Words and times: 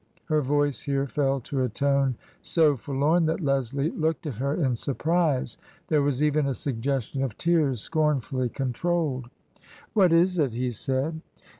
Her 0.25 0.41
voice 0.41 0.81
here 0.81 1.05
fell 1.05 1.39
to 1.41 1.61
a 1.61 1.69
tone 1.69 2.15
so 2.41 2.75
forlorn 2.75 3.27
that 3.27 3.39
Leslie 3.39 3.91
looked 3.91 4.25
at 4.25 4.37
her 4.39 4.51
in 4.55 4.75
surprise. 4.75 5.59
There 5.89 6.01
was 6.01 6.23
even 6.23 6.47
a 6.47 6.55
suggestion 6.55 7.21
of 7.21 7.37
tears 7.37 7.81
scornfully 7.81 8.49
controlled." 8.49 9.29
What 9.93 10.11
is 10.11 10.39
it?" 10.39 10.53
he 10.53 10.71
said. 10.71 11.21